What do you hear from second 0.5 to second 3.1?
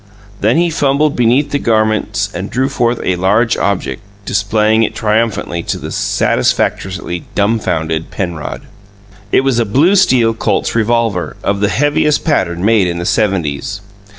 he fumbled beneath the garments and drew forth